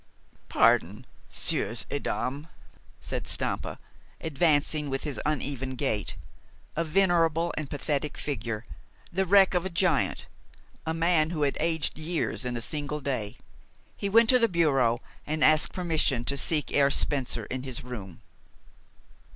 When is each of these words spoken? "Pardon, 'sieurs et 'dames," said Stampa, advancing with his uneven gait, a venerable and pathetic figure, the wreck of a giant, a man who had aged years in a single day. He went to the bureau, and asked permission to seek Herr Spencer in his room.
"Pardon, 0.49 1.05
'sieurs 1.29 1.85
et 1.91 2.01
'dames," 2.01 2.47
said 3.01 3.27
Stampa, 3.27 3.77
advancing 4.19 4.89
with 4.89 5.03
his 5.03 5.21
uneven 5.27 5.75
gait, 5.75 6.15
a 6.75 6.83
venerable 6.83 7.53
and 7.55 7.69
pathetic 7.69 8.17
figure, 8.17 8.65
the 9.11 9.27
wreck 9.27 9.53
of 9.53 9.63
a 9.63 9.69
giant, 9.69 10.25
a 10.87 10.93
man 10.95 11.29
who 11.29 11.43
had 11.43 11.55
aged 11.59 11.99
years 11.99 12.45
in 12.45 12.57
a 12.57 12.61
single 12.61 12.99
day. 12.99 13.37
He 13.95 14.09
went 14.09 14.29
to 14.29 14.39
the 14.39 14.47
bureau, 14.47 15.01
and 15.27 15.43
asked 15.43 15.71
permission 15.71 16.25
to 16.25 16.35
seek 16.35 16.71
Herr 16.71 16.89
Spencer 16.89 17.45
in 17.45 17.61
his 17.61 17.83
room. 17.83 18.23